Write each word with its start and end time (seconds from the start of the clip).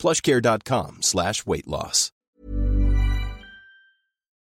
plushcare.com 0.00 0.96
slash 1.02 1.44
weight 1.46 1.66
loss. 1.66 2.12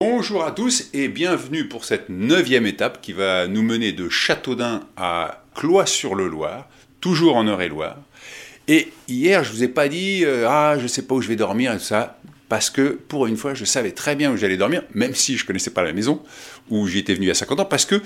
Bonjour 0.00 0.44
à 0.44 0.50
tous 0.50 0.88
et 0.94 1.08
bienvenue 1.08 1.68
pour 1.68 1.84
cette 1.84 2.08
neuvième 2.08 2.66
étape 2.66 3.00
qui 3.02 3.12
va 3.12 3.46
nous 3.46 3.62
mener 3.62 3.92
de 3.92 4.08
Châteaudun 4.08 4.80
à 4.96 5.44
Cloix-sur-le-Loir, 5.54 6.68
toujours 7.00 7.36
en 7.36 7.44
Eure-et-Loire. 7.46 7.98
Et 8.66 8.92
hier, 9.06 9.44
je 9.44 9.52
vous 9.52 9.62
ai 9.62 9.68
pas 9.68 9.88
dit 9.88 10.24
euh, 10.24 10.48
ah 10.48 10.76
je 10.78 10.86
sais 10.86 11.02
pas 11.02 11.14
où 11.14 11.20
je 11.20 11.28
vais 11.28 11.36
dormir 11.36 11.72
et 11.72 11.76
tout 11.76 11.84
ça 11.84 12.18
parce 12.48 12.68
que 12.68 12.98
pour 13.08 13.26
une 13.26 13.36
fois, 13.36 13.54
je 13.54 13.64
savais 13.64 13.92
très 13.92 14.16
bien 14.16 14.32
où 14.32 14.36
j'allais 14.36 14.56
dormir, 14.56 14.82
même 14.92 15.14
si 15.14 15.36
je 15.36 15.46
connaissais 15.46 15.70
pas 15.70 15.82
la 15.82 15.92
maison 15.92 16.22
où 16.68 16.86
j'y 16.86 16.98
étais 16.98 17.14
venu 17.14 17.30
à 17.30 17.34
50 17.34 17.60
ans, 17.60 17.64
parce 17.64 17.86
que 17.86 18.02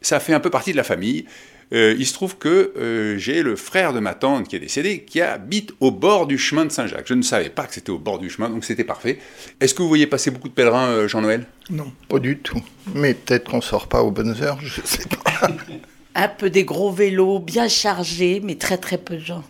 ça 0.00 0.18
fait 0.18 0.34
un 0.34 0.40
peu 0.40 0.50
partie 0.50 0.72
de 0.72 0.76
la 0.76 0.82
famille. 0.82 1.26
Euh, 1.72 1.94
il 1.98 2.06
se 2.06 2.12
trouve 2.12 2.36
que 2.36 2.72
euh, 2.76 3.16
j'ai 3.18 3.42
le 3.42 3.56
frère 3.56 3.92
de 3.92 4.00
ma 4.00 4.14
tante 4.14 4.48
qui 4.48 4.56
est 4.56 4.60
décédé, 4.60 5.00
qui 5.00 5.20
habite 5.20 5.72
au 5.80 5.90
bord 5.90 6.26
du 6.26 6.38
chemin 6.38 6.64
de 6.64 6.70
Saint-Jacques. 6.70 7.06
Je 7.06 7.14
ne 7.14 7.22
savais 7.22 7.48
pas 7.48 7.66
que 7.66 7.74
c'était 7.74 7.90
au 7.90 7.98
bord 7.98 8.18
du 8.18 8.28
chemin, 8.30 8.50
donc 8.50 8.64
c'était 8.64 8.84
parfait. 8.84 9.18
Est-ce 9.60 9.74
que 9.74 9.82
vous 9.82 9.88
voyez 9.88 10.06
passer 10.06 10.30
beaucoup 10.30 10.48
de 10.48 10.54
pèlerins, 10.54 10.88
euh, 10.88 11.08
Jean-Noël? 11.08 11.46
Non, 11.70 11.92
pas 12.08 12.18
du 12.18 12.38
tout. 12.38 12.62
Mais 12.94 13.14
peut-être 13.14 13.50
qu'on 13.50 13.60
sort 13.60 13.88
pas 13.88 14.02
aux 14.02 14.10
bonnes 14.10 14.40
heures, 14.42 14.60
je 14.60 14.80
sais 14.84 15.08
pas. 15.08 15.48
Un 16.16 16.28
peu 16.28 16.48
des 16.48 16.64
gros 16.64 16.92
vélos 16.92 17.40
bien 17.40 17.66
chargés, 17.66 18.40
mais 18.44 18.54
très 18.54 18.78
très 18.78 18.98
peu 18.98 19.16
de 19.16 19.24
gens. 19.24 19.42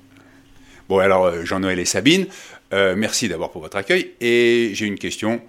Bon, 0.88 0.98
alors 0.98 1.25
euh, 1.25 1.44
Jean-Noël 1.44 1.78
et 1.78 1.84
Sabine, 1.84 2.27
euh, 2.72 2.94
merci 2.97 3.28
d'abord 3.28 3.50
pour 3.50 3.62
votre 3.62 3.77
accueil. 3.77 4.12
Et 4.20 4.70
j'ai 4.75 4.86
une 4.86 4.98
question. 4.98 5.41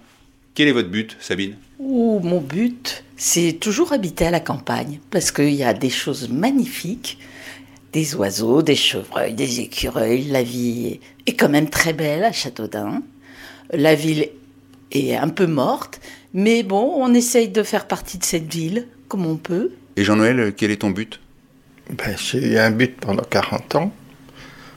Quel 0.56 0.68
est 0.68 0.72
votre 0.72 0.88
but, 0.88 1.18
Sabine 1.20 1.54
Ouh, 1.78 2.18
mon 2.20 2.40
but, 2.40 3.04
c'est 3.18 3.58
toujours 3.60 3.92
habiter 3.92 4.24
à 4.24 4.30
la 4.30 4.40
campagne, 4.40 5.00
parce 5.10 5.30
qu'il 5.30 5.52
y 5.52 5.62
a 5.62 5.74
des 5.74 5.90
choses 5.90 6.30
magnifiques, 6.30 7.18
des 7.92 8.14
oiseaux, 8.14 8.62
des 8.62 8.74
chevreuils, 8.74 9.34
des 9.34 9.60
écureuils. 9.60 10.24
La 10.24 10.42
vie 10.42 10.98
est 11.26 11.34
quand 11.34 11.50
même 11.50 11.68
très 11.68 11.92
belle 11.92 12.24
à 12.24 12.32
Châteaudun. 12.32 13.02
La 13.70 13.94
ville 13.94 14.30
est 14.92 15.14
un 15.14 15.28
peu 15.28 15.46
morte, 15.46 16.00
mais 16.32 16.62
bon, 16.62 16.90
on 16.96 17.12
essaye 17.12 17.50
de 17.50 17.62
faire 17.62 17.86
partie 17.86 18.16
de 18.16 18.24
cette 18.24 18.50
ville 18.50 18.86
comme 19.08 19.26
on 19.26 19.36
peut. 19.36 19.72
Et 19.96 20.04
Jean-Noël, 20.04 20.54
quel 20.56 20.70
est 20.70 20.80
ton 20.80 20.88
but? 20.88 21.20
Ben, 21.90 22.16
j'ai 22.16 22.54
eu 22.54 22.56
un 22.56 22.70
but 22.70 22.96
pendant 22.98 23.24
40 23.24 23.74
ans, 23.74 23.92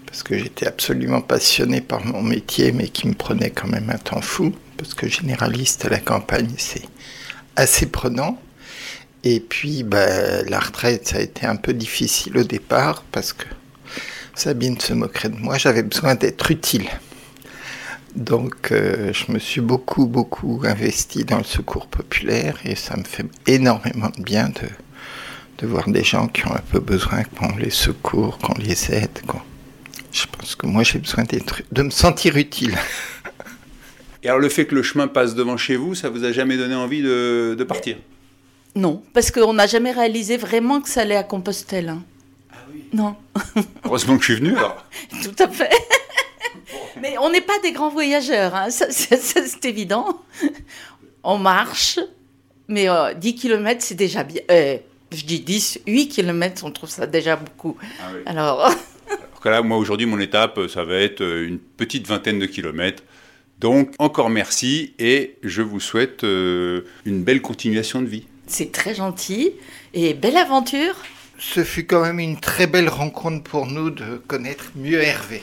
parce 0.05 0.23
que 0.23 0.37
j'étais 0.37 0.67
absolument 0.67 1.21
passionné 1.21 1.79
par 1.79 2.05
mon 2.05 2.21
métier, 2.21 2.73
mais 2.73 2.89
qui 2.89 3.07
me 3.07 3.13
prenait 3.13 3.51
quand 3.51 3.69
même 3.69 3.89
un 3.89 3.97
temps 3.97 4.19
fou, 4.19 4.53
parce 4.79 4.93
que 4.93 5.07
généraliste 5.07 5.85
la 5.85 5.99
campagne, 5.99 6.53
c'est 6.57 6.87
assez 7.55 7.85
prenant. 7.85 8.39
Et 9.23 9.41
puis, 9.41 9.83
ben, 9.83 10.45
la 10.47 10.59
retraite, 10.59 11.07
ça 11.09 11.17
a 11.17 11.21
été 11.21 11.45
un 11.45 11.57
peu 11.57 11.73
difficile 11.73 12.37
au 12.37 12.43
départ, 12.43 13.03
parce 13.11 13.33
que 13.33 13.45
Sabine 14.33 14.79
se 14.79 14.93
moquerait 14.93 15.29
de 15.29 15.35
moi, 15.35 15.57
j'avais 15.57 15.83
besoin 15.83 16.15
d'être 16.15 16.49
utile. 16.49 16.87
Donc, 18.15 18.71
euh, 18.71 19.11
je 19.13 19.31
me 19.31 19.39
suis 19.39 19.61
beaucoup, 19.61 20.07
beaucoup 20.07 20.61
investi 20.65 21.25
dans 21.25 21.37
le 21.37 21.43
secours 21.43 21.87
populaire, 21.87 22.57
et 22.63 22.75
ça 22.75 22.95
me 22.95 23.03
fait 23.03 23.25
énormément 23.45 24.09
de 24.17 24.23
bien 24.23 24.47
de, 24.47 24.69
de 25.57 25.67
voir 25.67 25.89
des 25.89 26.05
gens 26.05 26.27
qui 26.27 26.47
ont 26.47 26.55
un 26.55 26.63
peu 26.71 26.79
besoin 26.79 27.23
qu'on 27.23 27.55
les 27.57 27.69
secourt, 27.69 28.37
qu'on 28.37 28.57
les 28.57 28.93
aide. 28.93 29.19
Je 30.11 30.25
pense 30.25 30.55
que 30.55 30.65
moi 30.65 30.83
j'ai 30.83 30.99
besoin 30.99 31.23
de 31.71 31.83
me 31.83 31.91
sentir 31.91 32.35
utile. 32.37 32.75
Et 34.23 34.27
alors 34.27 34.39
le 34.39 34.49
fait 34.49 34.65
que 34.65 34.75
le 34.75 34.83
chemin 34.83 35.07
passe 35.07 35.33
devant 35.35 35.57
chez 35.57 35.75
vous, 35.75 35.95
ça 35.95 36.09
vous 36.09 36.25
a 36.25 36.31
jamais 36.31 36.57
donné 36.57 36.75
envie 36.75 37.01
de, 37.01 37.55
de 37.57 37.63
partir? 37.63 37.97
Non, 38.75 39.01
parce 39.13 39.31
qu'on 39.31 39.53
n'a 39.53 39.65
jamais 39.67 39.91
réalisé 39.91 40.37
vraiment 40.37 40.81
que 40.81 40.89
ça 40.89 41.01
allait 41.01 41.15
à 41.15 41.23
Compostelle. 41.23 41.89
hein. 41.89 42.03
Non, 42.93 43.15
Heureusement 43.85 44.15
que 44.17 44.23
je 44.23 44.33
suis 44.33 44.41
venu 44.41 44.57
alors. 44.57 44.85
tout 45.23 45.43
à 45.43 45.47
fait. 45.47 45.69
Mais 47.01 47.15
on 47.19 47.29
n'est 47.29 47.41
pas 47.41 47.57
des 47.63 47.71
grands 47.71 47.89
voyageurs, 47.89 48.53
hein, 48.55 48.69
ça, 48.69 48.91
ça, 48.91 49.15
ça, 49.17 49.41
c'est 49.45 49.65
évident. 49.65 50.21
On 51.23 51.37
marche, 51.37 51.99
mais 52.67 52.89
euh, 52.89 53.13
10 53.13 53.35
km 53.35 53.81
c'est 53.81 53.95
déjà 53.95 54.23
bien. 54.23 54.41
Euh, 54.51 54.77
je 55.11 55.23
dis 55.25 55.39
10, 55.39 55.81
8 55.87 56.07
km, 56.09 56.63
on 56.65 56.71
trouve 56.71 56.89
ça 56.89 57.07
déjà 57.07 57.35
beaucoup. 57.35 57.77
Ah 58.01 58.09
oui. 58.13 58.21
Alors, 58.25 58.61
Alors 58.65 59.39
que 59.41 59.49
là, 59.49 59.61
moi 59.61 59.77
aujourd'hui, 59.77 60.05
mon 60.07 60.19
étape, 60.19 60.59
ça 60.67 60.83
va 60.83 60.95
être 60.95 61.21
euh, 61.21 61.47
une 61.47 61.57
petite 61.59 62.07
vingtaine 62.07 62.39
de 62.39 62.45
kilomètres. 62.45 63.03
Donc 63.59 63.91
encore 63.99 64.29
merci 64.29 64.93
et 64.99 65.35
je 65.43 65.61
vous 65.61 65.79
souhaite 65.79 66.23
euh, 66.23 66.81
une 67.05 67.23
belle 67.23 67.41
continuation 67.41 68.01
de 68.01 68.07
vie. 68.07 68.25
c'est 68.47 68.71
très 68.71 68.95
gentil 68.95 69.51
et 69.93 70.13
belle 70.13 70.37
aventure. 70.37 70.95
Ce 71.37 71.63
fut 71.63 71.85
quand 71.85 72.01
même 72.01 72.19
une 72.19 72.39
très 72.39 72.67
belle 72.67 72.89
rencontre 72.89 73.43
pour 73.43 73.65
nous 73.65 73.89
de 73.89 74.17
connaître 74.27 74.71
mieux 74.75 75.01
Hervé. 75.01 75.41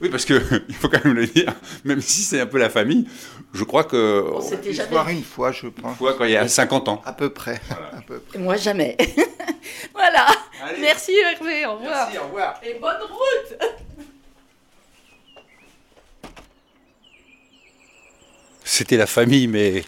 Oui, 0.00 0.08
parce 0.10 0.24
que 0.24 0.34
il 0.68 0.74
faut 0.74 0.88
quand 0.88 1.04
même 1.04 1.14
le 1.14 1.26
dire, 1.26 1.52
même 1.84 2.00
si 2.00 2.22
c'est 2.22 2.40
un 2.40 2.46
peu 2.46 2.58
la 2.58 2.68
famille, 2.68 3.06
je 3.54 3.64
crois 3.64 3.84
que 3.84 4.24
On 4.34 4.40
s'était 4.40 4.70
Une 4.70 4.74
jamais 4.76 4.90
fois, 4.90 5.10
une 5.12 5.22
fois, 5.24 5.52
je 5.52 5.66
pense. 5.68 5.96
fois 5.96 6.14
quand 6.18 6.24
il 6.24 6.32
y 6.32 6.36
a 6.36 6.46
50 6.48 6.88
ans. 6.88 7.02
À 7.06 7.12
peu 7.12 7.30
près. 7.30 7.60
À 7.70 8.02
peu 8.06 8.18
près. 8.20 8.38
Moi, 8.38 8.56
jamais. 8.56 8.96
voilà. 9.94 10.26
Allez. 10.64 10.80
Merci 10.80 11.12
Hervé, 11.16 11.64
au 11.66 11.74
revoir. 11.76 12.08
au 12.20 12.24
revoir. 12.26 12.60
Et 12.62 12.74
bonne 12.80 13.00
route 13.02 13.58
C'était 18.76 18.98
la 18.98 19.06
famille, 19.06 19.46
mais 19.46 19.84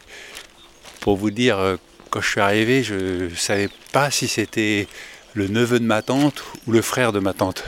pour 1.01 1.19
vous 1.19 1.31
dire, 1.31 1.59
euh, 1.59 1.77
quand 2.09 2.23
je 2.23 2.31
suis 2.31 2.41
arrivé, 2.41 2.83
je 2.83 2.95
ne 3.25 3.35
savais 3.35 3.69
pas 3.93 4.11
si 4.11 4.29
c'était 4.29 4.89
le 5.35 5.47
neveu 5.49 5.79
de 5.79 5.85
ma 5.85 6.01
tante 6.01 6.43
ou 6.67 6.73
le 6.73 6.81
frère 6.81 7.13
de 7.13 7.19
ma 7.19 7.35
tante. 7.35 7.65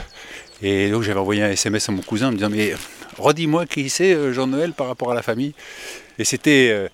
Et 0.63 0.89
donc 0.89 1.03
j'avais 1.03 1.19
envoyé 1.19 1.43
un 1.43 1.51
SMS 1.51 1.89
à 1.89 1.91
mon 1.91 2.01
cousin 2.01 2.29
en 2.29 2.31
me 2.31 2.37
disant 2.37 2.49
Mais 2.49 2.73
redis-moi 3.19 3.67
qui 3.67 3.91
c'est 3.91 4.15
euh, 4.15 4.33
Jean-Noël 4.33 4.73
par 4.73 4.87
rapport 4.87 5.11
à 5.11 5.13
la 5.13 5.21
famille. 5.21 5.53
Et 6.17 6.25
c'était 6.25 6.71
euh, 6.71 6.87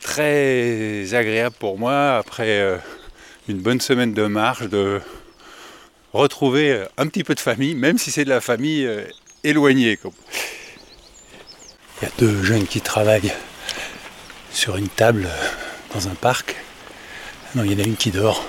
très 0.00 1.12
agréable 1.12 1.56
pour 1.58 1.76
moi, 1.76 2.18
après 2.18 2.78
une 3.48 3.58
bonne 3.58 3.80
semaine 3.80 4.14
de 4.14 4.26
marche, 4.26 4.62
de 4.68 5.00
retrouver 6.12 6.84
un 6.98 7.08
petit 7.08 7.24
peu 7.24 7.34
de 7.34 7.40
famille, 7.40 7.74
même 7.74 7.98
si 7.98 8.12
c'est 8.12 8.24
de 8.24 8.30
la 8.30 8.40
famille 8.40 8.88
éloignée. 9.42 9.98
Il 12.00 12.04
y 12.04 12.06
a 12.06 12.10
deux 12.16 12.44
jeunes 12.44 12.68
qui 12.68 12.80
travaillent 12.80 13.32
sur 14.52 14.76
une 14.76 14.88
table 14.88 15.26
euh, 15.26 15.48
dans 15.94 16.08
un 16.08 16.14
parc. 16.14 16.56
Non, 17.54 17.64
il 17.64 17.72
y 17.72 17.74
en 17.74 17.84
a 17.84 17.86
une 17.86 17.96
qui 17.96 18.10
dort. 18.10 18.44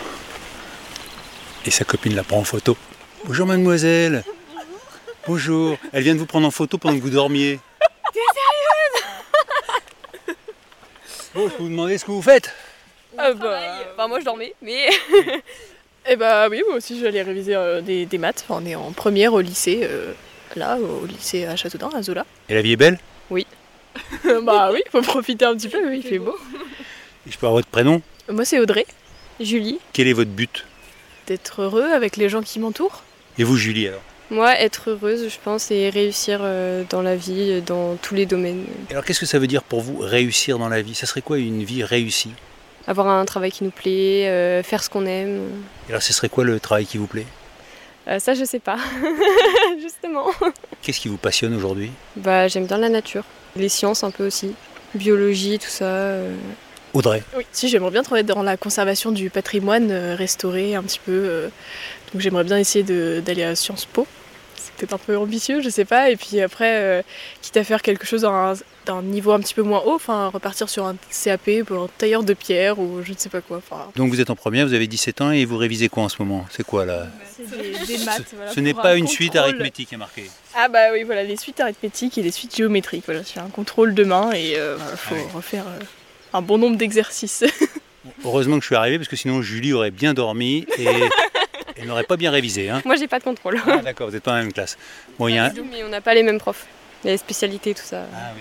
Et 1.66 1.72
sa 1.72 1.86
copine 1.86 2.16
la 2.16 2.24
prend 2.24 2.38
en 2.40 2.44
photo. 2.44 2.78
Bonjour 3.26 3.48
mademoiselle. 3.48 4.24
Bonjour. 5.28 5.78
Elle 5.94 6.04
vient 6.04 6.14
de 6.14 6.20
vous 6.20 6.26
prendre 6.26 6.48
en 6.48 6.52
photo 6.52 6.78
pendant 6.78 6.98
que 6.98 7.02
vous 7.02 7.10
dormiez. 7.10 7.60
T'es 8.14 8.20
sérieuse? 10.26 10.38
Bon, 11.34 11.50
je 11.50 11.54
peux 11.56 11.64
vous 11.64 11.70
demander 11.70 11.98
ce 11.98 12.06
que 12.06 12.12
vous 12.12 12.22
faites 12.22 12.54
Euh, 13.20 13.34
bah, 13.34 13.60
enfin, 13.94 14.08
moi 14.08 14.20
je 14.20 14.26
dormais, 14.26 14.54
mais. 14.62 14.90
Et 16.10 16.18
bah 16.18 16.50
oui, 16.50 16.62
moi 16.68 16.78
aussi 16.78 17.00
j'allais 17.00 17.22
réviser 17.22 17.56
euh, 17.56 17.80
des, 17.80 18.06
des 18.06 18.18
maths. 18.18 18.44
Enfin, 18.48 18.62
on 18.62 18.66
est 18.70 18.76
en 18.76 18.92
première 18.92 19.34
au 19.34 19.40
lycée, 19.40 19.80
euh, 19.84 20.12
là, 20.58 20.78
au 20.78 21.06
lycée 21.06 21.46
à 21.46 21.56
Châteaudun, 21.56 21.90
à 21.96 22.02
Zola. 22.04 22.26
Et 22.50 22.54
la 22.56 22.62
vie 22.62 22.74
est 22.74 22.78
belle? 22.78 23.00
bah 24.44 24.70
oui, 24.72 24.82
faut 24.92 25.02
profiter 25.02 25.46
un 25.46 25.56
petit 25.56 25.70
peu, 25.70 25.88
oui, 25.88 26.02
il 26.04 26.08
fait 26.08 26.20
beau. 26.20 26.36
Et 27.28 27.32
Je 27.32 27.38
peux 27.38 27.46
avoir 27.46 27.60
votre 27.60 27.68
prénom? 27.70 28.02
Moi 28.30 28.46
c'est 28.46 28.60
Audrey, 28.60 28.86
Julie, 29.40 29.80
Quel 29.94 30.08
est 30.08 30.14
votre 30.14 30.32
but? 30.32 30.66
D'être 31.28 31.62
heureux 31.62 31.90
avec 31.92 32.18
les 32.18 32.30
gens 32.30 32.42
qui 32.42 32.60
m'entourent. 32.60 33.04
Et 33.38 33.44
vous 33.44 33.58
Julie 33.58 33.88
alors? 33.88 34.02
Moi, 34.30 34.58
être 34.60 34.90
heureuse, 34.90 35.30
je 35.30 35.38
pense, 35.44 35.70
et 35.70 35.90
réussir 35.90 36.40
euh, 36.42 36.84
dans 36.90 37.02
la 37.02 37.16
vie, 37.16 37.62
dans 37.62 37.98
tous 37.98 38.16
les 38.16 38.26
domaines. 38.26 38.66
Alors 38.90 39.04
qu'est-ce 39.06 39.20
que 39.20 39.26
ça 39.26 39.38
veut 39.38 39.48
dire 39.48 39.62
pour 39.64 39.82
vous 39.82 39.98
réussir 40.00 40.58
dans 40.58 40.70
la 40.70 40.82
vie? 40.82 40.96
Ça 40.96 41.06
serait 41.06 41.22
quoi 41.22 41.38
une 41.38 41.64
vie 41.64 41.84
réussie? 41.84 42.32
Avoir 42.88 43.08
un 43.08 43.24
travail 43.26 43.52
qui 43.52 43.64
nous 43.64 43.70
plaît, 43.72 44.28
euh, 44.28 44.64
faire 44.64 44.84
ce 44.84 44.90
qu'on 44.90 45.06
aime. 45.06 45.40
Et 45.88 45.92
Alors 45.92 46.02
ce 46.02 46.14
serait 46.14 46.30
quoi 46.30 46.44
le 46.46 46.60
travail 46.60 46.86
qui 46.86 46.98
vous 46.98 47.06
plaît? 47.08 47.26
Euh, 48.08 48.20
ça, 48.20 48.34
je 48.34 48.44
sais 48.44 48.60
pas, 48.60 48.78
justement. 49.82 50.28
Qu'est-ce 50.82 51.00
qui 51.00 51.08
vous 51.08 51.18
passionne 51.18 51.56
aujourd'hui? 51.56 51.92
Bah, 52.18 52.48
j'aime 52.48 52.66
bien 52.66 52.78
la 52.78 52.90
nature, 52.90 53.24
les 53.56 53.70
sciences 53.70 54.04
un 54.04 54.12
peu 54.12 54.28
aussi, 54.28 54.54
biologie, 54.94 55.58
tout 55.60 55.70
ça. 55.70 55.86
euh. 55.86 56.36
Audrey 56.94 57.24
Oui, 57.36 57.46
si 57.52 57.70
j'aimerais 57.70 57.90
bien 57.92 58.04
travailler 58.04 58.26
dans 58.26 58.44
la 58.44 58.56
conservation 58.58 59.12
du 59.12 59.30
patrimoine, 59.30 59.90
euh, 59.92 60.16
restaurer 60.16 60.76
un 60.76 60.84
petit 60.84 61.00
peu. 61.04 61.12
euh, 61.12 61.48
donc 62.14 62.22
j'aimerais 62.22 62.44
bien 62.44 62.58
essayer 62.60 62.84
d'aller 63.22 63.44
à 63.44 63.56
Sciences 63.56 63.86
Po. 63.86 64.06
C'est 64.64 64.74
peut-être 64.76 64.94
un 64.94 64.98
peu 64.98 65.18
ambitieux, 65.18 65.62
je 65.62 65.70
sais 65.70 65.86
pas. 65.86 66.10
Et 66.10 66.16
puis 66.16 66.40
après, 66.42 66.76
euh, 66.78 67.02
quitte 67.42 67.58
à 67.58 67.64
faire 67.64 67.82
quelque 67.82 68.06
chose 68.06 68.22
d'un 68.22 69.02
niveau 69.02 69.32
un 69.32 69.40
petit 69.40 69.54
peu 69.54 69.62
moins 69.62 69.82
haut, 69.86 69.96
enfin 69.96 70.30
repartir 70.30 70.70
sur 70.70 70.86
un 70.86 70.96
CAP 71.24 71.64
pour 71.66 71.84
un 71.84 71.90
tailleur 71.98 72.24
de 72.24 72.34
pierre 72.34 72.80
ou 72.80 73.02
je 73.04 73.12
ne 73.12 73.18
sais 73.18 73.30
pas 73.30 73.42
quoi. 73.42 73.62
Donc 73.96 74.10
vous 74.10 74.22
êtes 74.22 74.30
en 74.30 74.36
première, 74.36 74.68
vous 74.68 74.74
avez 74.74 74.88
17 74.88 75.22
ans 75.22 75.32
et 75.32 75.46
vous 75.46 75.58
révisez 75.58 75.90
quoi 75.90 76.04
en 76.04 76.10
ce 76.10 76.22
moment? 76.22 76.46
C'est 76.50 76.66
quoi 76.66 76.86
là? 76.86 77.08
C'est 77.36 77.50
des, 77.50 78.06
maths. 78.06 78.34
Ce, 78.54 78.60
n'est 78.60 78.74
pas 78.74 78.96
une 78.96 79.08
suite 79.08 79.36
arithmétique 79.36 79.94
à 79.94 79.98
marquer. 79.98 80.30
Ah 80.56 80.68
bah 80.70 80.92
oui, 80.92 81.04
voilà, 81.04 81.24
les 81.24 81.38
suites 81.38 81.60
arithmétiques 81.60 82.18
et 82.18 82.22
les 82.22 82.32
suites 82.32 82.56
géométriques. 82.56 83.04
Voilà, 83.06 83.24
c'est 83.24 83.40
un 83.40 83.50
contrôle 83.50 83.94
demain 83.94 84.32
et 84.34 84.52
il 84.52 84.56
euh, 84.56 84.78
faut 84.78 85.16
ah 85.16 85.36
refaire 85.36 85.66
euh, 85.68 85.84
un 86.34 86.42
bon 86.42 86.58
nombre 86.58 86.78
d'exercices. 86.78 87.44
Heureusement 88.26 88.58
que 88.58 88.62
je 88.62 88.68
suis 88.68 88.76
arrivé 88.76 88.98
parce 88.98 89.08
que 89.08 89.16
sinon 89.16 89.42
Julie 89.42 89.74
aurait 89.74 89.92
bien 89.92 90.14
dormi 90.14 90.66
et 90.78 90.88
elle 91.84 91.90
n'aurait 91.90 92.04
pas 92.04 92.18
bien 92.18 92.32
révisé. 92.32 92.70
Hein. 92.70 92.82
Moi 92.86 92.96
j'ai 92.96 93.08
pas 93.08 93.20
de 93.20 93.26
contrôle. 93.26 93.60
Ah, 93.68 93.78
d'accord, 93.78 94.08
vous 94.08 94.14
n'êtes 94.14 94.24
pas 94.24 94.32
dans 94.32 94.38
la 94.38 94.44
même 94.44 94.54
classe. 94.54 94.78
Bon, 95.20 95.28
y 95.28 95.38
a... 95.38 95.52
Mais 95.72 95.84
on 95.84 95.90
n'a 95.90 96.00
pas 96.00 96.14
les 96.14 96.24
mêmes 96.24 96.40
profs. 96.40 96.66
Les 97.04 97.18
spécialités, 97.18 97.74
tout 97.74 97.84
ça. 97.84 98.06
Ah, 98.16 98.32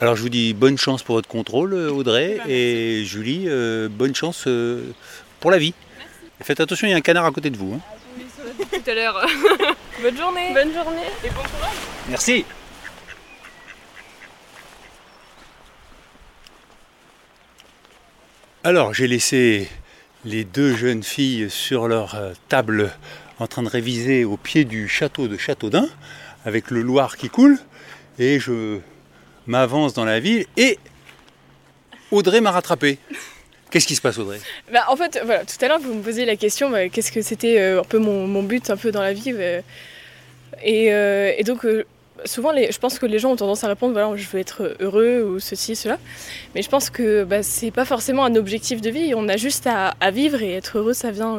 Alors 0.00 0.16
je 0.16 0.22
vous 0.22 0.30
dis 0.30 0.54
bonne 0.54 0.78
chance 0.78 1.02
pour 1.02 1.16
votre 1.16 1.28
contrôle, 1.28 1.74
euh, 1.74 1.90
Audrey. 1.90 2.36
Bah, 2.38 2.44
et 2.48 3.04
Julie, 3.04 3.44
euh, 3.46 3.88
bonne 3.90 4.14
chance 4.14 4.44
euh, 4.46 4.94
pour 5.40 5.50
la 5.50 5.58
vie. 5.58 5.74
Faites 6.40 6.60
attention, 6.60 6.86
il 6.86 6.90
y 6.90 6.94
a 6.94 6.96
un 6.96 7.02
canard 7.02 7.26
à 7.26 7.30
côté 7.30 7.50
de 7.50 7.58
vous. 7.58 7.74
Hein. 7.74 7.80
Tout 8.72 8.90
à 8.90 8.94
l'heure. 8.94 9.26
bonne 10.02 10.16
journée. 10.16 10.54
Bonne 10.54 10.72
journée. 10.72 11.02
Et 11.22 11.28
bon 11.28 11.42
courage. 11.42 11.76
Merci. 12.08 12.46
Alors 18.64 18.94
j'ai 18.94 19.08
laissé 19.08 19.68
les 20.24 20.44
deux 20.44 20.74
jeunes 20.76 21.02
filles 21.02 21.50
sur 21.50 21.88
leur 21.88 22.16
table 22.48 22.92
en 23.38 23.46
train 23.46 23.62
de 23.62 23.68
réviser 23.68 24.24
au 24.24 24.36
pied 24.36 24.64
du 24.64 24.88
château 24.88 25.28
de 25.28 25.36
Châteaudun 25.36 25.88
avec 26.44 26.70
le 26.70 26.82
Loir 26.82 27.16
qui 27.16 27.28
coule 27.28 27.58
et 28.18 28.38
je 28.38 28.78
m'avance 29.46 29.94
dans 29.94 30.04
la 30.04 30.20
ville 30.20 30.46
et 30.56 30.78
Audrey 32.10 32.40
m'a 32.40 32.50
rattrapé. 32.50 32.98
Qu'est-ce 33.70 33.86
qui 33.86 33.96
se 33.96 34.02
passe 34.02 34.18
Audrey? 34.18 34.38
Bah, 34.70 34.84
En 34.88 34.96
fait, 34.96 35.18
voilà, 35.24 35.44
tout 35.46 35.56
à 35.64 35.68
l'heure 35.68 35.80
vous 35.80 35.94
me 35.94 36.02
posiez 36.02 36.26
la 36.26 36.36
question, 36.36 36.68
bah, 36.68 36.88
qu'est-ce 36.90 37.10
que 37.10 37.22
c'était 37.22 37.58
euh, 37.58 37.80
un 37.80 37.84
peu 37.84 37.98
mon, 37.98 38.42
but 38.42 38.68
un 38.68 38.76
peu 38.76 38.92
dans 38.92 39.00
la 39.00 39.14
vie 39.14 39.32
euh, 39.32 39.62
euh, 40.66 41.32
et, 41.36 41.42
donc 41.42 41.66
souvent 42.24 42.52
les, 42.52 42.72
je 42.72 42.78
pense 42.78 42.98
que 42.98 43.06
les 43.06 43.18
gens 43.18 43.32
ont 43.32 43.36
tendance 43.36 43.64
à 43.64 43.68
répondre 43.68 43.92
voilà, 43.92 44.16
je 44.16 44.26
veux 44.28 44.38
être 44.38 44.76
heureux 44.80 45.22
ou 45.22 45.40
ceci, 45.40 45.76
cela. 45.76 45.98
Mais 46.54 46.62
je 46.62 46.68
pense 46.68 46.90
que 46.90 47.24
bah, 47.24 47.42
c'est 47.42 47.70
pas 47.70 47.84
forcément 47.84 48.24
un 48.24 48.34
objectif 48.34 48.80
de 48.80 48.90
vie, 48.90 49.14
on 49.14 49.28
a 49.28 49.36
juste 49.36 49.66
à, 49.66 49.94
à 50.00 50.10
vivre 50.10 50.42
et 50.42 50.54
être 50.54 50.78
heureux 50.78 50.92
ça 50.92 51.10
vient 51.10 51.38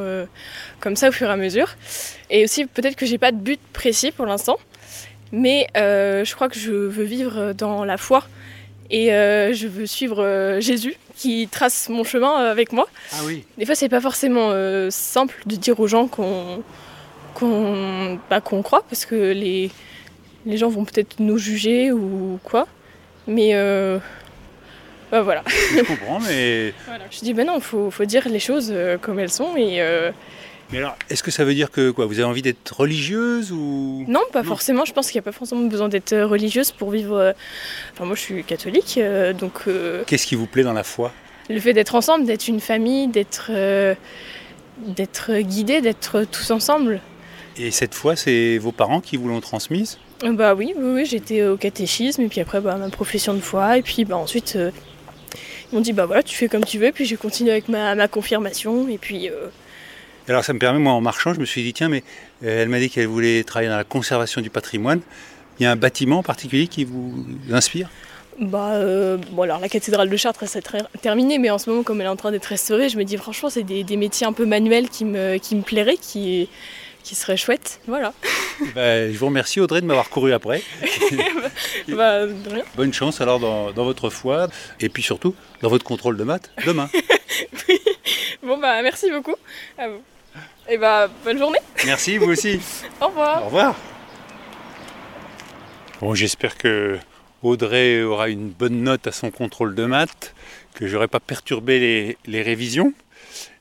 comme 0.80 0.96
ça 0.96 1.10
au 1.10 1.12
fur 1.12 1.28
et 1.28 1.32
à 1.32 1.38
mesure. 1.38 1.76
Et 2.30 2.44
aussi 2.44 2.66
peut-être 2.66 2.96
que 2.96 3.06
j'ai 3.06 3.18
pas 3.18 3.32
de 3.32 3.38
but 3.38 3.60
précis 3.74 4.12
pour 4.12 4.26
l'instant. 4.26 4.58
Mais 5.34 5.68
euh, 5.76 6.24
je 6.24 6.36
crois 6.36 6.48
que 6.48 6.60
je 6.60 6.72
veux 6.72 7.04
vivre 7.04 7.54
dans 7.54 7.84
la 7.84 7.98
foi 7.98 8.24
et 8.92 9.12
euh, 9.12 9.52
je 9.52 9.68
veux 9.68 9.88
suivre 9.88 10.24
euh, 10.24 10.62
Jésus 10.62 10.96
qui 11.16 11.48
trace 11.48 11.90
mon 11.90 12.04
chemin 12.04 12.36
avec 12.36 12.72
moi. 12.72 12.88
Ah 13.12 13.18
oui. 13.26 13.44
Des 13.58 13.66
fois, 13.66 13.74
c'est 13.74 13.90
pas 13.90 14.00
forcément 14.00 14.52
simple 14.92 15.42
de 15.48 15.56
dire 15.56 15.80
aux 15.80 15.88
gens 15.88 16.08
qu'on 16.08 16.64
qu'on 17.34 18.20
bah, 18.30 18.42
croit 18.42 18.84
parce 18.88 19.06
que 19.06 19.32
les, 19.32 19.72
les 20.46 20.58
gens 20.58 20.70
vont 20.70 20.86
peut-être 20.86 21.20
nous 21.20 21.38
juger 21.38 21.92
ou 21.92 22.40
quoi. 22.44 22.68
Mais 23.28 23.54
bah, 25.12 25.22
voilà. 25.22 25.44
Je 25.48 25.84
comprends, 25.84 26.20
mais. 26.20 26.74
Voilà. 26.86 27.06
Je 27.12 27.20
dis, 27.20 27.34
ben 27.34 27.46
non, 27.46 27.56
il 27.58 27.62
faut, 27.62 27.92
faut, 27.92 28.06
dire 28.06 28.28
les 28.28 28.40
choses 28.40 28.74
comme 29.02 29.20
elles 29.20 29.32
sont 29.32 29.56
et 29.56 29.82
mais 30.74 30.80
alors, 30.80 30.96
est-ce 31.10 31.22
que 31.22 31.30
ça 31.30 31.44
veut 31.44 31.54
dire 31.54 31.70
que 31.70 31.92
quoi, 31.92 32.08
vous 32.08 32.20
avez 32.20 32.28
envie 32.28 32.42
d'être 32.42 32.76
religieuse 32.76 33.52
ou? 33.52 34.06
Non, 34.08 34.22
pas 34.32 34.42
forcément. 34.42 34.86
Je 34.86 34.94
pense 34.94 35.12
qu'il 35.12 35.20
n'y 35.20 35.24
a 35.24 35.26
pas 35.26 35.32
forcément 35.32 35.68
besoin 35.68 35.88
d'être 35.88 36.14
euh, 36.14 36.26
religieuse 36.26 36.72
pour 36.72 36.90
vivre. 36.90 37.16
Euh, 37.16 37.34
enfin, 37.94 38.06
moi, 38.06 38.16
je 38.16 38.22
suis 38.22 38.44
catholique, 38.44 38.96
euh, 38.98 39.34
donc. 39.34 39.66
Qu'est-ce 40.08 40.26
qui 40.26 40.34
vous 40.34 40.48
plaît 40.48 40.64
dans 40.64 40.74
la 40.74 40.84
foi? 40.84 41.12
Le 41.48 41.60
fait 41.60 41.74
d'être 41.74 41.94
ensemble, 41.94 42.26
d'être 42.26 42.48
une 42.48 42.60
famille, 42.60 43.08
d'être 43.08 43.52
d'être 44.80 45.38
guidé, 45.42 45.82
d'être 45.82 46.24
tous 46.24 46.50
ensemble. 46.50 47.02
Et 47.58 47.72
cette 47.72 47.94
foi, 47.94 48.16
c'est 48.16 48.58
vos 48.58 48.72
parents 48.72 49.02
qui 49.02 49.18
vous 49.18 49.28
l'ont 49.28 49.42
transmise 49.42 50.00
Bah 50.24 50.56
oui, 50.56 50.74
oui, 50.76 50.92
oui 50.94 51.06
j'étais 51.06 51.44
au 51.46 51.58
catéchisme 51.58 52.22
et 52.22 52.28
puis 52.28 52.42
après 52.42 52.62
bah, 52.62 52.76
ma 52.78 52.90
profession 52.90 53.34
de 53.34 53.40
foi 53.40 53.78
et 53.78 53.82
puis 53.82 54.06
bah 54.06 54.18
ensuite 54.18 54.58
ils 55.72 55.76
m'ont 55.76 55.82
dit 55.82 55.94
bah 55.94 56.08
voilà 56.08 56.24
tu 56.24 56.36
fais 56.36 56.48
comme 56.48 56.66
tu 56.66 56.80
veux 56.80 56.92
puis 56.92 57.06
j'ai 57.06 57.16
continué 57.16 57.52
avec 57.52 57.70
ma, 57.70 57.94
ma 57.94 58.08
confirmation 58.08 58.88
et 58.88 58.98
puis 58.98 59.30
alors 60.30 60.46
ça 60.46 60.54
me 60.54 60.60
permet, 60.60 60.80
moi 60.80 60.94
en 60.94 61.02
marchant, 61.02 61.34
je 61.34 61.40
me 61.40 61.46
suis 61.46 61.64
dit, 61.64 61.74
tiens, 61.74 61.90
mais 61.90 62.04
euh, 62.44 62.64
elle 62.64 62.70
m'a 62.70 62.80
dit 62.80 62.90
qu'elle 62.90 63.08
voulait 63.08 63.44
travailler 63.44 63.70
dans 63.70 63.78
la 63.78 63.84
conservation 63.84 64.42
du 64.42 64.50
patrimoine. 64.50 65.02
Il 65.60 65.64
y 65.64 65.66
a 65.66 65.72
un 65.72 65.76
bâtiment 65.76 66.20
en 66.20 66.24
particulier 66.24 66.68
qui 66.68 66.86
vous 66.86 67.26
inspire? 67.52 67.90
Bah, 68.40 68.72
euh, 68.74 69.18
bon, 69.32 69.44
alors 69.44 69.60
la 69.60 69.70
cathédrale 69.70 70.10
de 70.10 70.18
Chartres, 70.18 70.48
c'est 70.48 70.64
terminé, 71.02 71.38
mais 71.38 71.50
en 71.50 71.58
ce 71.58 71.70
moment, 71.70 71.84
comme 71.84 72.00
elle 72.00 72.08
est 72.08 72.10
en 72.10 72.16
train 72.16 72.32
d'être 72.32 72.46
restaurée, 72.46 72.90
je 72.90 72.98
me 72.98 73.04
dis 73.04 73.18
franchement, 73.18 73.50
c'est 73.50 73.64
des, 73.64 73.98
métiers 73.98 74.26
un 74.26 74.34
peu 74.34 74.46
manuels 74.46 74.90
qui 74.90 75.06
me, 75.06 75.38
qui 75.38 75.56
me 75.56 75.62
plairaient, 75.62 75.98
qui, 75.98 76.50
qui 77.04 77.16
seraient 77.16 77.38
chouettes. 77.38 77.80
Voilà. 77.88 78.14
Bah, 78.76 79.12
je 79.12 79.18
vous 79.18 79.26
remercie 79.26 79.60
Audrey 79.60 79.82
de 79.82 79.86
m'avoir 79.88 80.10
couru 80.10 80.32
après. 80.32 80.62
bah, 81.88 82.28
Bonne 82.76 82.94
chance 82.94 83.20
alors 83.20 83.40
dans, 83.40 83.72
dans, 83.72 83.84
votre 83.84 84.12
foi 84.12 84.48
et 84.80 84.90
puis 84.90 85.02
surtout 85.02 85.36
dans 85.62 85.70
votre 85.70 85.84
contrôle 85.84 86.18
de 86.18 86.24
maths 86.24 86.52
demain. 86.66 86.88
oui. 87.68 87.80
Bon 88.44 88.60
bah 88.60 88.82
merci 88.84 89.10
beaucoup 89.10 89.36
à 89.78 89.88
vous. 89.88 90.02
Et 90.70 90.78
bah, 90.78 91.10
bonne 91.26 91.40
journée. 91.40 91.60
Merci, 91.86 92.18
vous 92.18 92.30
aussi. 92.30 92.60
Au 93.02 93.08
revoir. 93.08 93.42
Au 93.42 93.46
revoir. 93.46 93.76
Bon, 96.00 96.14
j'espère 96.14 96.58
que 96.58 97.00
Audrey 97.42 98.02
aura 98.02 98.30
une 98.30 98.50
bonne 98.50 98.84
note 98.84 99.08
à 99.08 99.12
son 99.12 99.32
contrôle 99.32 99.76
de 99.76 99.86
maths, 99.86 100.34
que 100.74 100.88
j'aurai 100.88 101.08
pas 101.08 101.20
perturbé 101.20 102.18
les, 102.26 102.42
révisions. 102.42 102.94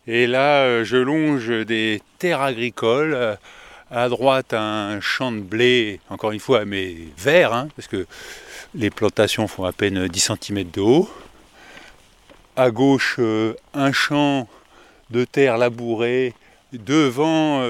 Et 0.09 0.27
là, 0.27 0.65
euh, 0.65 0.85
je 0.85 0.97
longe 0.97 1.49
des 1.49 2.03
terres 2.19 2.41
agricoles. 2.41 3.15
Euh, 3.15 3.37
à 3.95 4.09
droite, 4.09 4.55
un 4.55 5.01
champ 5.03 5.33
de 5.33 5.41
blé, 5.41 6.01
encore 6.09 6.33
une 6.33 6.41
fois, 6.41 6.65
mais 6.65 6.97
vert, 7.19 7.53
hein, 7.53 7.69
parce 7.77 7.89
que 7.89 8.07
les 8.75 8.89
plantations 8.89 9.47
font 9.47 9.65
à 9.65 9.73
peine 9.73 10.09
10 10.09 10.33
cm 10.41 10.71
de 10.71 10.81
haut. 10.81 11.11
À 12.57 12.71
gauche, 12.71 13.17
euh, 13.19 13.55
un 13.75 13.93
champ 13.93 14.49
de 15.11 15.27
terre 15.27 15.59
labourée 15.59 16.33
devant 16.73 17.63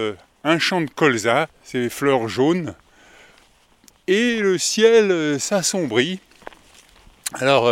un 0.44 0.58
champ 0.60 0.80
de 0.80 0.88
colza, 0.88 1.48
ces 1.64 1.88
fleurs 1.88 2.28
jaunes, 2.28 2.76
et 4.06 4.38
le 4.38 4.58
ciel 4.58 5.40
s'assombrit. 5.40 6.20
Alors 7.40 7.68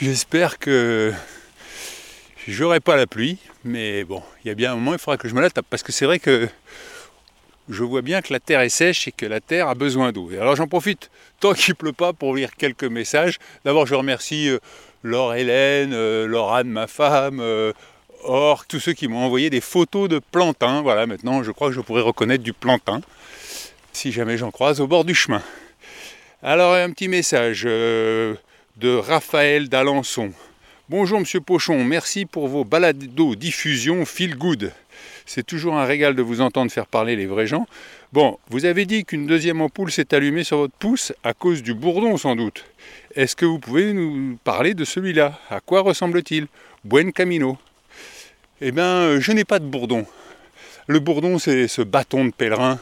j'espère 0.00 0.60
que 0.60 1.12
j'aurai 2.52 2.80
pas 2.80 2.96
la 2.96 3.06
pluie, 3.06 3.38
mais 3.64 4.04
bon, 4.04 4.22
il 4.44 4.48
y 4.48 4.50
a 4.50 4.54
bien 4.54 4.72
un 4.72 4.74
moment, 4.74 4.92
il 4.92 4.98
faudra 4.98 5.16
que 5.16 5.28
je 5.28 5.34
me 5.34 5.40
la 5.40 5.50
tape, 5.50 5.66
parce 5.68 5.82
que 5.82 5.92
c'est 5.92 6.06
vrai 6.06 6.18
que 6.18 6.48
je 7.68 7.84
vois 7.84 8.02
bien 8.02 8.22
que 8.22 8.32
la 8.32 8.40
terre 8.40 8.60
est 8.60 8.70
sèche 8.70 9.06
et 9.06 9.12
que 9.12 9.26
la 9.26 9.40
terre 9.40 9.68
a 9.68 9.74
besoin 9.74 10.12
d'eau. 10.12 10.30
Alors 10.32 10.56
j'en 10.56 10.66
profite, 10.66 11.10
tant 11.40 11.52
qu'il 11.52 11.74
pleut 11.74 11.92
pas, 11.92 12.12
pour 12.12 12.34
lire 12.34 12.56
quelques 12.56 12.84
messages. 12.84 13.38
D'abord, 13.64 13.86
je 13.86 13.94
remercie 13.94 14.50
Laure 15.02 15.34
Hélène, 15.34 16.24
Laure 16.24 16.54
Anne, 16.54 16.68
ma 16.68 16.86
femme, 16.86 17.42
Or, 18.24 18.66
tous 18.66 18.80
ceux 18.80 18.94
qui 18.94 19.06
m'ont 19.06 19.24
envoyé 19.24 19.48
des 19.48 19.60
photos 19.60 20.08
de 20.08 20.18
plantain, 20.18 20.82
voilà, 20.82 21.06
maintenant 21.06 21.42
je 21.42 21.52
crois 21.52 21.68
que 21.68 21.74
je 21.74 21.80
pourrais 21.80 22.02
reconnaître 22.02 22.42
du 22.42 22.52
plantain, 22.52 23.00
si 23.92 24.10
jamais 24.10 24.36
j'en 24.36 24.50
croise 24.50 24.80
au 24.80 24.86
bord 24.86 25.04
du 25.04 25.14
chemin. 25.14 25.42
Alors, 26.42 26.74
un 26.74 26.90
petit 26.90 27.08
message 27.08 27.62
euh, 27.66 28.34
de 28.76 28.94
Raphaël 28.94 29.68
d'Alençon. 29.68 30.32
Bonjour 30.90 31.20
Monsieur 31.20 31.42
Pochon, 31.42 31.84
merci 31.84 32.24
pour 32.24 32.48
vos 32.48 32.64
d'eau 32.64 33.34
diffusion 33.34 34.06
feel 34.06 34.34
good. 34.38 34.72
C'est 35.26 35.44
toujours 35.44 35.76
un 35.76 35.84
régal 35.84 36.14
de 36.14 36.22
vous 36.22 36.40
entendre 36.40 36.72
faire 36.72 36.86
parler 36.86 37.14
les 37.14 37.26
vrais 37.26 37.46
gens. 37.46 37.66
Bon, 38.14 38.38
vous 38.48 38.64
avez 38.64 38.86
dit 38.86 39.04
qu'une 39.04 39.26
deuxième 39.26 39.60
ampoule 39.60 39.92
s'est 39.92 40.14
allumée 40.14 40.44
sur 40.44 40.56
votre 40.56 40.72
pouce 40.72 41.12
à 41.24 41.34
cause 41.34 41.62
du 41.62 41.74
bourdon 41.74 42.16
sans 42.16 42.36
doute. 42.36 42.64
Est-ce 43.14 43.36
que 43.36 43.44
vous 43.44 43.58
pouvez 43.58 43.92
nous 43.92 44.38
parler 44.44 44.72
de 44.72 44.86
celui-là? 44.86 45.38
À 45.50 45.60
quoi 45.60 45.82
ressemble-t-il? 45.82 46.46
Buen 46.86 47.12
camino. 47.12 47.58
Eh 48.62 48.72
bien, 48.72 48.84
euh, 48.84 49.20
je 49.20 49.32
n'ai 49.32 49.44
pas 49.44 49.58
de 49.58 49.66
bourdon. 49.66 50.06
Le 50.86 51.00
bourdon, 51.00 51.38
c'est 51.38 51.68
ce 51.68 51.82
bâton 51.82 52.24
de 52.24 52.30
pèlerin 52.30 52.80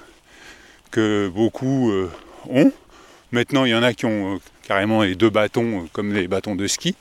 que 0.93 1.29
beaucoup 1.35 1.91
euh, 1.91 2.09
ont. 2.49 2.71
Maintenant, 3.33 3.65
il 3.65 3.71
y 3.71 3.75
en 3.75 3.83
a 3.83 3.95
qui 3.95 4.07
ont 4.07 4.37
euh, 4.37 4.39
carrément 4.63 5.03
les 5.03 5.17
deux 5.17 5.31
bâtons, 5.31 5.89
comme 5.93 6.15
les 6.15 6.29
bâtons 6.29 6.55
de 6.55 6.69
ski. 6.69 6.95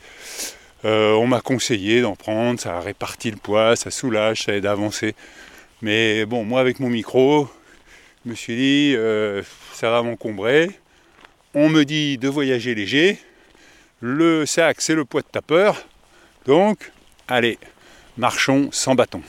On 0.85 1.27
m'a 1.27 1.41
conseillé 1.41 2.01
d'en 2.01 2.15
prendre, 2.15 2.59
ça 2.59 2.79
répartit 2.79 3.31
le 3.31 3.37
poids, 3.37 3.75
ça 3.75 3.91
soulage, 3.91 4.43
ça 4.43 4.53
aide 4.53 4.65
à 4.65 4.71
avancer. 4.71 5.15
Mais 5.81 6.25
bon, 6.25 6.45
moi 6.45 6.61
avec 6.61 6.79
mon 6.79 6.89
micro, 6.89 7.49
je 8.23 8.29
me 8.29 8.35
suis 8.35 8.55
dit, 8.55 8.95
ça 9.73 9.89
va 9.89 10.01
m'encombrer. 10.03 10.69
On 11.53 11.69
me 11.69 11.83
dit 11.85 12.17
de 12.17 12.27
voyager 12.27 12.75
léger. 12.75 13.19
Le 14.01 14.45
sac, 14.45 14.81
c'est 14.81 14.93
le 14.93 15.05
poids 15.05 15.21
de 15.21 15.27
tapeur. 15.27 15.87
Donc, 16.45 16.91
allez, 17.27 17.57
marchons 18.17 18.69
sans 18.71 18.93
bâton. 18.93 19.21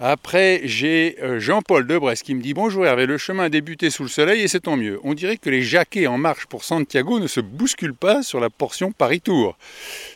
Après, 0.00 0.60
j'ai 0.62 1.16
euh, 1.20 1.40
Jean-Paul 1.40 1.84
Debresse 1.84 2.22
qui 2.22 2.32
me 2.36 2.40
dit 2.40 2.54
Bonjour 2.54 2.86
Hervé, 2.86 3.04
le 3.04 3.18
chemin 3.18 3.44
a 3.44 3.48
débuté 3.48 3.90
sous 3.90 4.04
le 4.04 4.08
soleil 4.08 4.42
et 4.42 4.48
c'est 4.48 4.60
tant 4.60 4.76
mieux. 4.76 5.00
On 5.02 5.12
dirait 5.12 5.38
que 5.38 5.50
les 5.50 5.62
jaquets 5.62 6.06
en 6.06 6.18
marche 6.18 6.46
pour 6.46 6.62
Santiago 6.62 7.18
ne 7.18 7.26
se 7.26 7.40
bousculent 7.40 7.96
pas 7.96 8.22
sur 8.22 8.38
la 8.38 8.48
portion 8.48 8.92
Paris-Tour. 8.92 9.58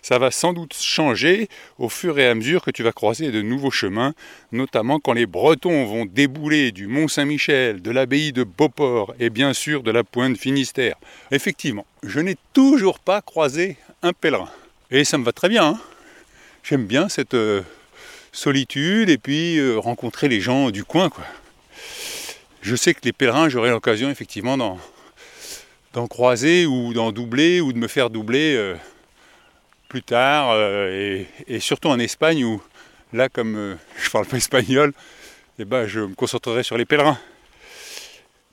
Ça 0.00 0.20
va 0.20 0.30
sans 0.30 0.52
doute 0.52 0.74
changer 0.74 1.48
au 1.78 1.88
fur 1.88 2.16
et 2.20 2.28
à 2.28 2.34
mesure 2.36 2.62
que 2.62 2.70
tu 2.70 2.84
vas 2.84 2.92
croiser 2.92 3.32
de 3.32 3.42
nouveaux 3.42 3.72
chemins, 3.72 4.14
notamment 4.52 5.00
quand 5.00 5.14
les 5.14 5.26
Bretons 5.26 5.84
vont 5.84 6.06
débouler 6.06 6.70
du 6.70 6.86
Mont 6.86 7.08
Saint-Michel, 7.08 7.82
de 7.82 7.90
l'abbaye 7.90 8.32
de 8.32 8.44
Beauport 8.44 9.16
et 9.18 9.30
bien 9.30 9.52
sûr 9.52 9.82
de 9.82 9.90
la 9.90 10.04
pointe 10.04 10.36
Finistère. 10.36 10.94
Effectivement, 11.32 11.86
je 12.04 12.20
n'ai 12.20 12.36
toujours 12.52 13.00
pas 13.00 13.20
croisé 13.20 13.76
un 14.02 14.12
pèlerin. 14.12 14.48
Et 14.92 15.02
ça 15.02 15.18
me 15.18 15.24
va 15.24 15.32
très 15.32 15.48
bien. 15.48 15.70
Hein. 15.70 15.80
J'aime 16.62 16.86
bien 16.86 17.08
cette. 17.08 17.34
Solitude 18.32 19.10
et 19.10 19.18
puis 19.18 19.58
euh, 19.58 19.78
rencontrer 19.78 20.26
les 20.26 20.40
gens 20.40 20.70
du 20.70 20.84
coin. 20.84 21.10
Quoi. 21.10 21.24
Je 22.62 22.74
sais 22.74 22.94
que 22.94 23.00
les 23.04 23.12
pèlerins, 23.12 23.50
j'aurai 23.50 23.68
l'occasion 23.68 24.08
effectivement 24.08 24.56
d'en, 24.56 26.08
croiser 26.08 26.64
ou 26.64 26.94
d'en 26.94 27.12
doubler 27.12 27.60
ou 27.60 27.74
de 27.74 27.78
me 27.78 27.88
faire 27.88 28.08
doubler 28.08 28.56
euh, 28.56 28.74
plus 29.88 30.02
tard 30.02 30.52
euh, 30.52 31.22
et, 31.46 31.60
surtout 31.60 31.88
en 31.88 31.98
Espagne 31.98 32.42
où 32.44 32.62
là 33.12 33.28
comme 33.28 33.76
je 34.02 34.08
parle 34.08 34.24
pas 34.24 34.38
espagnol, 34.38 34.94
eh 35.58 35.66
ben, 35.66 35.86
je 35.86 36.00
me 36.00 36.14
concentrerai 36.14 36.62
sur 36.62 36.78
les 36.78 36.86
pèlerins. 36.86 37.18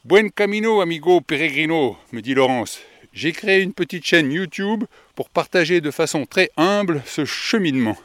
Buen 0.03 0.29
camino 0.29 0.81
amigo 0.81 1.21
peregrino, 1.21 1.97
me 2.11 2.21
dit 2.21 2.33
Laurence. 2.33 2.81
J'ai 3.13 3.31
créé 3.31 3.61
une 3.61 3.73
petite 3.73 4.05
chaîne 4.05 4.31
YouTube 4.31 4.83
pour 5.15 5.29
partager 5.29 5.79
de 5.79 5.89
façon 5.89 6.25
très 6.25 6.51
humble 6.57 7.01
ce 7.05 7.23
cheminement. 7.23 7.97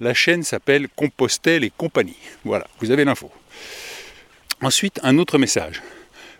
La 0.00 0.14
chaîne 0.14 0.42
s'appelle 0.42 0.88
Compostelle 0.88 1.64
et 1.64 1.72
compagnie. 1.76 2.16
Voilà, 2.44 2.66
vous 2.80 2.90
avez 2.90 3.04
l'info. 3.04 3.30
Ensuite, 4.60 5.00
un 5.02 5.18
autre 5.18 5.38
message. 5.38 5.82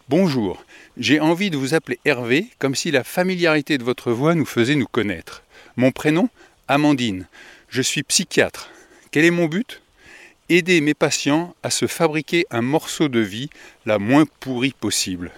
Bonjour, 0.08 0.64
j'ai 0.96 1.20
envie 1.20 1.50
de 1.50 1.56
vous 1.56 1.74
appeler 1.74 1.98
Hervé, 2.04 2.46
comme 2.58 2.74
si 2.74 2.90
la 2.90 3.04
familiarité 3.04 3.78
de 3.78 3.84
votre 3.84 4.12
voix 4.12 4.34
nous 4.34 4.44
faisait 4.44 4.74
nous 4.74 4.86
connaître. 4.86 5.42
Mon 5.76 5.90
prénom 5.90 6.28
Amandine. 6.68 7.26
Je 7.68 7.82
suis 7.82 8.02
psychiatre. 8.02 8.70
Quel 9.10 9.24
est 9.24 9.30
mon 9.30 9.46
but? 9.46 9.82
Aider 10.48 10.80
mes 10.80 10.94
patients 10.94 11.54
à 11.62 11.70
se 11.70 11.86
fabriquer 11.86 12.46
un 12.50 12.62
morceau 12.62 13.08
de 13.08 13.20
vie 13.20 13.50
la 13.86 13.98
moins 13.98 14.26
pourrie 14.40 14.74
possible. 14.78 15.30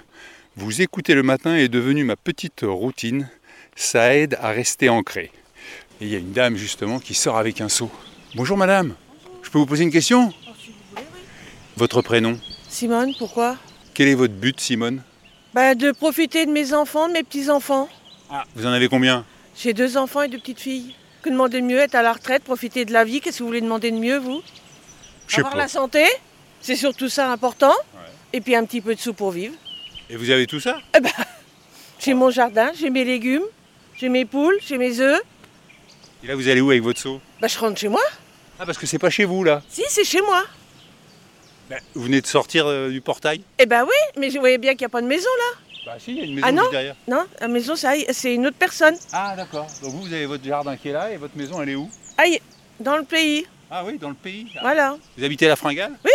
Vous 0.56 0.82
écouter 0.82 1.14
le 1.14 1.22
matin 1.22 1.56
est 1.56 1.68
devenu 1.68 2.04
ma 2.04 2.16
petite 2.16 2.60
routine. 2.62 3.28
Ça 3.76 4.14
aide 4.14 4.36
à 4.40 4.50
rester 4.50 4.88
ancré. 4.88 5.30
Et 6.04 6.08
il 6.08 6.12
y 6.12 6.16
a 6.16 6.18
une 6.18 6.32
dame 6.32 6.56
justement 6.56 6.98
qui 6.98 7.14
sort 7.14 7.38
avec 7.38 7.62
un 7.62 7.70
seau. 7.70 7.90
Bonjour 8.34 8.58
madame, 8.58 8.94
je 9.42 9.48
peux 9.48 9.56
vous 9.56 9.64
poser 9.64 9.84
une 9.84 9.90
question 9.90 10.34
Votre 11.78 12.02
prénom 12.02 12.38
Simone, 12.68 13.14
pourquoi? 13.18 13.56
Quel 13.94 14.08
est 14.08 14.14
votre 14.14 14.34
but 14.34 14.60
Simone? 14.60 15.02
Bah, 15.54 15.74
De 15.74 15.92
profiter 15.92 16.44
de 16.44 16.50
mes 16.50 16.74
enfants, 16.74 17.08
de 17.08 17.14
mes 17.14 17.22
petits-enfants. 17.22 17.88
Ah, 18.28 18.44
vous 18.54 18.66
en 18.66 18.72
avez 18.72 18.88
combien? 18.88 19.24
J'ai 19.56 19.72
deux 19.72 19.96
enfants 19.96 20.20
et 20.20 20.28
deux 20.28 20.36
petites 20.36 20.60
filles. 20.60 20.94
Que 21.22 21.30
demander 21.30 21.62
de 21.62 21.66
mieux? 21.66 21.78
Être 21.78 21.94
à 21.94 22.02
la 22.02 22.12
retraite, 22.12 22.44
profiter 22.44 22.84
de 22.84 22.92
la 22.92 23.04
vie, 23.04 23.22
qu'est-ce 23.22 23.38
que 23.38 23.42
vous 23.42 23.48
voulez 23.48 23.62
demander 23.62 23.90
de 23.90 23.96
mieux 23.96 24.18
vous? 24.18 24.42
Avoir 25.38 25.56
la 25.56 25.68
santé, 25.68 26.04
c'est 26.60 26.76
surtout 26.76 27.08
ça 27.08 27.32
important. 27.32 27.72
Et 28.34 28.42
puis 28.42 28.54
un 28.54 28.66
petit 28.66 28.82
peu 28.82 28.94
de 28.94 29.00
sous 29.00 29.14
pour 29.14 29.30
vivre. 29.30 29.54
Et 30.10 30.16
vous 30.16 30.28
avez 30.28 30.46
tout 30.46 30.60
ça? 30.60 30.76
Eh 30.94 31.00
ben, 31.00 31.08
J'ai 31.98 32.12
mon 32.12 32.28
jardin, 32.28 32.72
j'ai 32.78 32.90
mes 32.90 33.06
légumes, 33.06 33.44
j'ai 33.96 34.10
mes 34.10 34.26
poules, 34.26 34.58
j'ai 34.66 34.76
mes 34.76 35.00
œufs. 35.00 35.22
Et 36.24 36.26
là 36.26 36.36
vous 36.36 36.48
allez 36.48 36.62
où 36.62 36.70
avec 36.70 36.82
votre 36.82 36.98
seau 36.98 37.20
Bah 37.38 37.48
je 37.48 37.58
rentre 37.58 37.78
chez 37.78 37.88
moi. 37.88 38.00
Ah, 38.58 38.64
parce 38.64 38.78
que 38.78 38.86
c'est 38.86 38.98
pas 38.98 39.10
chez 39.10 39.26
vous, 39.26 39.44
là 39.44 39.62
Si, 39.68 39.82
c'est 39.88 40.04
chez 40.04 40.22
moi. 40.22 40.42
Ben, 41.68 41.78
vous 41.94 42.04
venez 42.04 42.22
de 42.22 42.26
sortir 42.26 42.66
euh, 42.66 42.88
du 42.88 43.02
portail 43.02 43.42
Eh 43.58 43.66
ben 43.66 43.82
oui, 43.84 44.20
mais 44.20 44.30
je 44.30 44.38
voyais 44.38 44.56
bien 44.56 44.72
qu'il 44.72 44.80
n'y 44.80 44.86
a 44.86 44.88
pas 44.88 45.02
de 45.02 45.06
maison, 45.06 45.28
là. 45.38 45.58
Bah 45.84 45.92
si, 45.98 46.12
il 46.12 46.16
y 46.16 46.20
a 46.22 46.24
une 46.24 46.34
maison 46.36 46.46
ah, 46.48 46.52
non 46.52 46.70
derrière. 46.70 46.96
Non, 47.08 47.26
la 47.40 47.48
maison, 47.48 47.74
c'est 47.76 48.34
une 48.34 48.46
autre 48.46 48.56
personne. 48.58 48.94
Ah, 49.12 49.34
d'accord. 49.36 49.66
Donc 49.82 49.92
vous, 49.92 50.02
vous 50.02 50.12
avez 50.14 50.24
votre 50.24 50.44
jardin 50.44 50.78
qui 50.78 50.88
est 50.88 50.92
là, 50.92 51.10
et 51.10 51.18
votre 51.18 51.36
maison, 51.36 51.60
elle 51.60 51.68
est 51.68 51.74
où? 51.74 51.90
Aïe, 52.16 52.40
dans 52.80 52.96
le 52.96 53.04
pays. 53.04 53.44
Ah 53.70 53.84
oui, 53.84 53.98
dans 53.98 54.08
le 54.08 54.14
pays 54.14 54.46
Voilà. 54.62 54.96
Vous 55.18 55.24
habitez 55.24 55.44
à 55.44 55.50
la 55.50 55.56
Fringale? 55.56 55.92
Oui. 56.04 56.12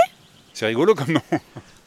C'est 0.54 0.66
rigolo 0.66 0.96
comme 0.96 1.14
nom. 1.14 1.22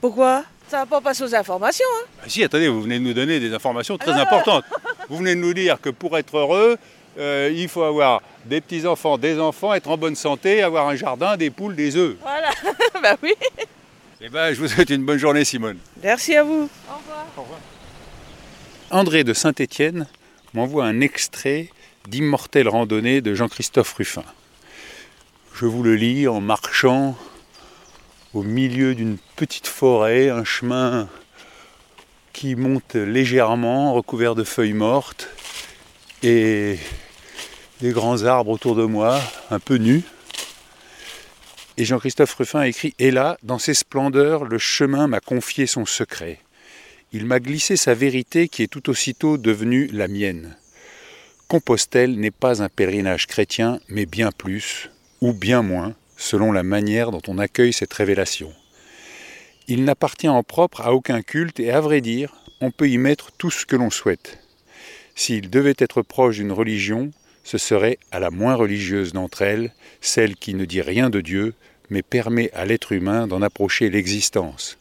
Pourquoi? 0.01 0.45
Ça 0.69 0.79
va 0.79 0.87
pas 0.87 1.01
passer 1.01 1.25
aux 1.25 1.35
informations, 1.35 1.87
hein 2.01 2.07
bah 2.19 2.25
si, 2.29 2.45
attendez, 2.45 2.69
vous 2.69 2.83
venez 2.83 3.01
de 3.01 3.05
nous 3.05 3.15
donner 3.15 3.41
des 3.41 3.53
informations 3.53 3.99
très 3.99 4.13
ah. 4.13 4.23
importantes. 4.23 4.65
vous 5.09 5.17
venez 5.17 5.35
de 5.35 5.41
nous 5.41 5.55
dire 5.55 5.81
que 5.81 5.91
pour 5.91 6.17
être 6.17 6.37
heureux, 6.37 6.79
euh, 7.19 7.53
il 7.55 7.69
faut 7.69 7.83
avoir 7.83 8.23
des 8.45 8.61
petits-enfants, 8.61 9.19
des 9.19 9.39
enfants, 9.39 9.75
être 9.75 9.89
en 9.89 9.97
bonne 9.97 10.17
santé, 10.17 10.63
avoir 10.63 10.89
un 10.89 10.97
jardin, 10.97 11.37
des 11.37 11.51
poules, 11.51 11.77
des 11.77 11.97
œufs. 11.97 12.17
Voilà, 12.21 12.51
bah 13.03 13.17
oui. 13.23 13.35
Eh 14.21 14.29
ben, 14.29 14.53
je 14.53 14.61
vous 14.61 14.69
souhaite 14.69 14.91
une 14.91 15.05
bonne 15.05 15.19
journée, 15.19 15.45
Simone. 15.45 15.79
Merci 16.03 16.37
à 16.37 16.43
vous. 16.43 16.69
Au 16.89 16.97
revoir. 16.97 17.27
Au 17.37 17.43
revoir. 17.43 17.61
André 18.91 19.25
de 19.25 19.33
Saint-Étienne 19.33 20.07
m'envoie 20.55 20.85
un 20.85 21.01
extrait 21.01 21.71
d'Immortelle 22.09 22.69
randonnée 22.69 23.21
de 23.21 23.35
Jean-Christophe 23.35 23.95
Ruffin. 23.95 24.25
Je 25.55 25.67
vous 25.67 25.83
le 25.83 25.95
lis 25.95 26.29
en 26.29 26.41
marchant 26.41 27.17
au 28.35 28.43
milieu 28.43 28.95
d'une 28.95 29.19
petite 29.37 29.67
forêt, 29.67 30.31
un 30.31 30.45
chemin 30.45 31.09
qui 32.33 32.55
monte 32.57 32.95
légèrement, 32.95 33.93
recouvert 33.93 34.35
de 34.35 34.45
feuilles 34.45 34.73
mortes, 34.73 35.29
et 36.23 36.79
des 37.83 37.91
grands 37.91 38.23
arbres 38.23 38.53
autour 38.53 38.77
de 38.77 38.85
moi, 38.85 39.21
un 39.51 39.59
peu 39.59 39.75
nus. 39.75 40.05
Et 41.77 41.85
Jean-Christophe 41.85 42.35
Ruffin 42.35 42.61
a 42.61 42.69
écrit 42.69 42.95
Et 43.01 43.11
là, 43.11 43.37
dans 43.43 43.59
ses 43.59 43.75
splendeurs, 43.75 44.45
le 44.45 44.59
chemin 44.59 45.09
m'a 45.09 45.19
confié 45.19 45.67
son 45.67 45.85
secret. 45.85 46.39
Il 47.13 47.27
m'a 47.27 47.41
glissé 47.41 47.77
sa 47.77 47.93
vérité 47.93 48.49
qui 48.49 48.63
est 48.63 48.69
tout 48.69 48.89
aussitôt 48.89 49.37
devenue 49.37 49.89
la 49.93 50.07
mienne. 50.07 50.57
Compostelle 51.49 52.21
n'est 52.21 52.31
pas 52.31 52.63
un 52.63 52.69
pèlerinage 52.69 53.27
chrétien, 53.27 53.81
mais 53.89 54.07
bien 54.07 54.31
plus, 54.31 54.89
ou 55.21 55.33
bien 55.33 55.63
moins, 55.63 55.95
selon 56.17 56.53
la 56.53 56.63
manière 56.63 57.11
dont 57.11 57.23
on 57.27 57.39
accueille 57.39 57.73
cette 57.73 57.93
révélation. 57.93 58.53
Il 59.67 59.83
n'appartient 59.83 60.29
en 60.29 60.45
propre 60.45 60.83
à 60.83 60.93
aucun 60.93 61.21
culte 61.23 61.59
et 61.59 61.73
à 61.73 61.81
vrai 61.81 62.01
dire, 62.01 62.33
on 62.61 62.71
peut 62.71 62.89
y 62.89 62.97
mettre 62.97 63.33
tout 63.33 63.51
ce 63.51 63.67
que 63.67 63.75
l'on 63.75 63.91
souhaite. 63.91 64.39
S'il 65.17 65.51
devait 65.51 65.75
être 65.79 66.03
proche 66.03 66.37
d'une 66.37 66.53
religion, 66.53 67.11
ce 67.45 67.59
serait 67.59 67.99
à 68.11 68.21
la 68.21 68.31
moins 68.31 68.55
religieuse 68.55 69.13
d'entre 69.13 69.43
elles, 69.43 69.73
celle 70.01 70.37
qui 70.37 70.55
ne 70.55 70.65
dit 70.65 70.83
rien 70.83 71.11
de 71.11 71.21
Dieu, 71.21 71.55
mais 71.91 72.03
permet 72.03 72.51
à 72.53 72.65
l'être 72.65 72.93
humain 72.93 73.27
d'en 73.27 73.43
approcher 73.43 73.91
l'existence. 73.91 74.79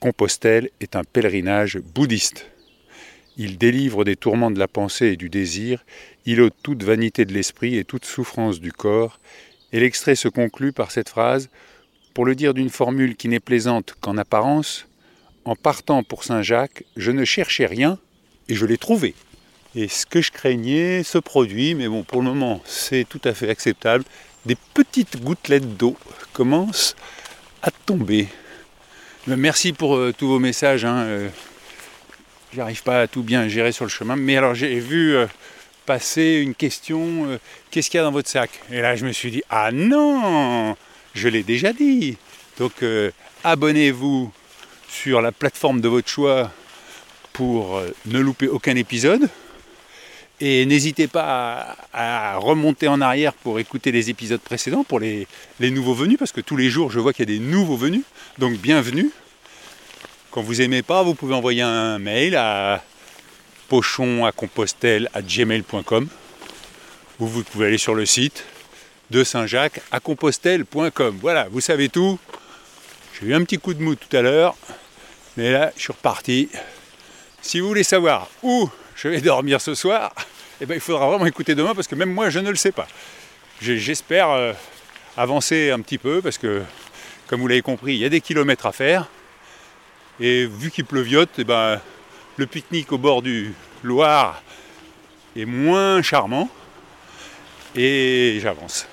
Compostelle 0.00 0.70
est 0.80 0.96
un 0.96 1.04
pèlerinage 1.04 1.78
bouddhiste. 1.78 2.46
Il 3.36 3.58
délivre 3.58 4.04
des 4.04 4.16
tourments 4.16 4.50
de 4.50 4.58
la 4.58 4.68
pensée 4.68 5.08
et 5.08 5.16
du 5.16 5.28
désir, 5.28 5.84
il 6.26 6.40
ôte 6.40 6.54
toute 6.62 6.82
vanité 6.82 7.24
de 7.24 7.32
l'esprit 7.32 7.76
et 7.76 7.84
toute 7.84 8.04
souffrance 8.04 8.60
du 8.60 8.72
corps, 8.72 9.20
et 9.72 9.80
l'extrait 9.80 10.16
se 10.16 10.28
conclut 10.28 10.72
par 10.72 10.90
cette 10.90 11.08
phrase 11.08 11.48
Pour 12.14 12.24
le 12.24 12.34
dire 12.34 12.54
d'une 12.54 12.70
formule 12.70 13.16
qui 13.16 13.28
n'est 13.28 13.40
plaisante 13.40 13.94
qu'en 14.00 14.16
apparence, 14.18 14.86
en 15.44 15.54
partant 15.54 16.02
pour 16.02 16.24
Saint 16.24 16.42
Jacques, 16.42 16.84
je 16.96 17.10
ne 17.12 17.24
cherchais 17.24 17.66
rien 17.66 17.98
et 18.48 18.54
je 18.54 18.66
l'ai 18.66 18.78
trouvé. 18.78 19.14
Et 19.76 19.86
ce 19.86 20.04
que 20.04 20.20
je 20.20 20.32
craignais 20.32 21.04
se 21.04 21.18
produit, 21.18 21.74
mais 21.74 21.86
bon, 21.86 22.02
pour 22.02 22.22
le 22.22 22.28
moment, 22.28 22.60
c'est 22.64 23.06
tout 23.08 23.20
à 23.24 23.34
fait 23.34 23.48
acceptable. 23.48 24.04
Des 24.44 24.56
petites 24.74 25.22
gouttelettes 25.22 25.76
d'eau 25.76 25.96
commencent 26.32 26.96
à 27.62 27.70
tomber. 27.70 28.26
Merci 29.28 29.72
pour 29.72 29.96
euh, 29.96 30.12
tous 30.16 30.26
vos 30.26 30.40
messages. 30.40 30.84
Hein, 30.84 31.02
euh, 31.02 31.28
J'arrive 32.52 32.82
pas 32.82 33.02
à 33.02 33.06
tout 33.06 33.22
bien 33.22 33.46
gérer 33.46 33.70
sur 33.70 33.84
le 33.84 33.90
chemin. 33.90 34.16
Mais 34.16 34.36
alors, 34.36 34.56
j'ai 34.56 34.80
vu 34.80 35.14
euh, 35.14 35.26
passer 35.86 36.40
une 36.42 36.56
question 36.56 37.38
qu'est-ce 37.70 37.90
qu'il 37.90 37.98
y 37.98 38.00
a 38.00 38.04
dans 38.04 38.10
votre 38.10 38.28
sac? 38.28 38.50
Et 38.72 38.80
là, 38.80 38.96
je 38.96 39.06
me 39.06 39.12
suis 39.12 39.30
dit 39.30 39.42
ah 39.50 39.70
non 39.72 40.74
Je 41.14 41.28
l'ai 41.28 41.44
déjà 41.44 41.72
dit. 41.72 42.16
Donc, 42.58 42.84
abonnez-vous 43.44 44.32
sur 44.88 45.20
la 45.20 45.32
plateforme 45.32 45.80
de 45.80 45.88
votre 45.88 46.08
choix 46.08 46.50
pour 47.32 47.80
ne 48.06 48.18
louper 48.18 48.48
aucun 48.48 48.74
épisode. 48.76 49.28
Et 50.42 50.64
n'hésitez 50.64 51.06
pas 51.06 51.76
à, 51.92 52.36
remonter 52.38 52.88
en 52.88 53.02
arrière 53.02 53.34
pour 53.34 53.58
écouter 53.58 53.92
les 53.92 54.08
épisodes 54.08 54.40
précédents, 54.40 54.84
pour 54.84 54.98
les, 54.98 55.26
nouveaux 55.60 55.92
venus, 55.92 56.16
parce 56.18 56.32
que 56.32 56.40
tous 56.40 56.56
les 56.56 56.70
jours 56.70 56.90
je 56.90 56.98
vois 56.98 57.12
qu'il 57.12 57.28
y 57.28 57.34
a 57.34 57.38
des 57.38 57.44
nouveaux 57.44 57.76
venus. 57.76 58.04
Donc 58.38 58.56
bienvenue. 58.56 59.10
Quand 60.30 60.40
vous 60.40 60.56
n'aimez 60.56 60.82
pas, 60.82 61.02
vous 61.02 61.14
pouvez 61.14 61.34
envoyer 61.34 61.60
un 61.60 61.98
mail 61.98 62.36
à 62.36 62.82
pochon 63.68 64.30
gmail.com 64.30 66.08
ou 67.18 67.26
vous 67.26 67.44
pouvez 67.44 67.66
aller 67.66 67.78
sur 67.78 67.94
le 67.94 68.06
site 68.06 68.46
de 69.10 69.24
Saint-Jacques 69.24 69.82
à 69.90 70.00
compostelle.com. 70.00 71.18
Voilà, 71.20 71.48
vous 71.50 71.60
savez 71.60 71.90
tout. 71.90 72.18
J'ai 73.20 73.28
eu 73.28 73.34
un 73.34 73.44
petit 73.44 73.58
coup 73.58 73.74
de 73.74 73.82
mou 73.82 73.94
tout 73.94 74.16
à 74.16 74.22
l'heure, 74.22 74.56
mais 75.36 75.52
là 75.52 75.70
je 75.76 75.82
suis 75.82 75.92
reparti. 75.92 76.48
Si 77.42 77.60
vous 77.60 77.68
voulez 77.68 77.84
savoir 77.84 78.28
où 78.42 78.70
je 78.94 79.08
vais 79.08 79.20
dormir 79.20 79.60
ce 79.60 79.74
soir, 79.74 80.14
eh 80.60 80.66
ben, 80.66 80.74
il 80.74 80.80
faudra 80.80 81.06
vraiment 81.08 81.26
écouter 81.26 81.54
demain 81.54 81.74
parce 81.74 81.86
que 81.86 81.94
même 81.94 82.12
moi 82.12 82.30
je 82.30 82.38
ne 82.38 82.50
le 82.50 82.56
sais 82.56 82.72
pas. 82.72 82.86
J'espère 83.60 84.30
euh, 84.30 84.52
avancer 85.16 85.70
un 85.70 85.80
petit 85.80 85.98
peu 85.98 86.20
parce 86.22 86.38
que 86.38 86.62
comme 87.26 87.40
vous 87.40 87.48
l'avez 87.48 87.62
compris, 87.62 87.94
il 87.94 87.98
y 87.98 88.04
a 88.04 88.08
des 88.08 88.20
kilomètres 88.20 88.66
à 88.66 88.72
faire. 88.72 89.06
Et 90.18 90.46
vu 90.46 90.70
qu'il 90.70 90.84
pleuviote, 90.84 91.30
eh 91.38 91.44
ben, 91.44 91.80
le 92.36 92.46
pique-nique 92.46 92.92
au 92.92 92.98
bord 92.98 93.22
du 93.22 93.54
Loire 93.82 94.42
est 95.36 95.44
moins 95.44 96.02
charmant. 96.02 96.48
Et 97.76 98.38
j'avance. 98.42 98.86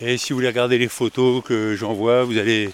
Et 0.00 0.18
si 0.18 0.32
vous 0.32 0.38
voulez 0.38 0.48
regarder 0.48 0.76
les 0.76 0.88
photos 0.88 1.42
que 1.44 1.76
j'envoie, 1.76 2.24
vous 2.24 2.36
allez 2.36 2.70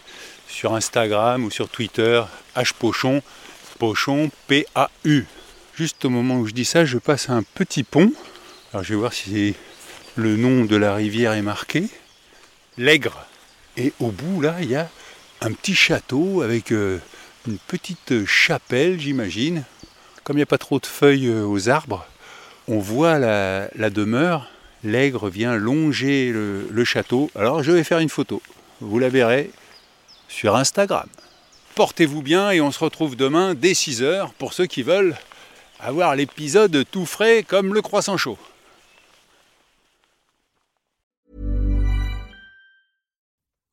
sur 0.48 0.74
Instagram 0.74 1.44
ou 1.44 1.50
sur 1.50 1.68
Twitter, 1.68 2.22
hpochon, 2.56 3.22
pochon, 3.78 4.30
P-A-U. 4.48 5.24
Juste 5.74 6.04
au 6.04 6.10
moment 6.10 6.36
où 6.36 6.46
je 6.46 6.52
dis 6.52 6.64
ça, 6.64 6.84
je 6.84 6.98
passe 6.98 7.28
un 7.28 7.42
petit 7.42 7.82
pont. 7.82 8.12
Alors 8.72 8.84
je 8.84 8.90
vais 8.90 9.00
voir 9.00 9.12
si 9.12 9.56
le 10.14 10.36
nom 10.36 10.64
de 10.64 10.76
la 10.76 10.94
rivière 10.94 11.32
est 11.32 11.42
marqué. 11.42 11.88
L'Aigre. 12.78 13.26
Et 13.76 13.92
au 13.98 14.12
bout, 14.12 14.40
là, 14.40 14.58
il 14.62 14.70
y 14.70 14.76
a 14.76 14.88
un 15.40 15.52
petit 15.52 15.74
château 15.74 16.42
avec 16.42 16.70
euh, 16.70 16.98
une 17.48 17.58
petite 17.58 18.26
chapelle, 18.26 19.00
j'imagine. 19.00 19.64
Comme 20.22 20.36
il 20.36 20.38
n'y 20.38 20.44
a 20.44 20.46
pas 20.46 20.58
trop 20.58 20.78
de 20.78 20.86
feuilles 20.86 21.26
euh, 21.26 21.44
aux 21.44 21.68
arbres, 21.68 22.06
on 22.68 22.78
voit 22.78 23.18
la, 23.18 23.90
demeure. 23.90 24.48
L'Aigre 24.84 25.28
vient 25.28 25.56
longer 25.56 26.30
le, 26.30 26.68
le 26.70 26.84
château. 26.84 27.28
Alors 27.34 27.64
je 27.64 27.72
vais 27.72 27.82
faire 27.82 27.98
une 27.98 28.08
photo. 28.08 28.40
Vous 28.80 29.00
la 29.00 29.08
verrez 29.08 29.50
sur 30.28 30.54
Instagram. 30.54 31.08
Portez-vous 31.74 32.22
bien 32.22 32.52
et 32.52 32.60
on 32.60 32.70
se 32.70 32.78
retrouve 32.78 33.16
demain 33.16 33.54
dès 33.54 33.72
6h 33.72 34.30
pour 34.38 34.52
ceux 34.52 34.66
qui 34.66 34.84
veulent 34.84 35.16
avoir 35.80 36.14
l'épisode 36.14 36.84
tout 36.88 37.06
frais 37.06 37.42
comme 37.42 37.74
le 37.74 37.82
croissant 37.82 38.16
chaud. 38.16 38.38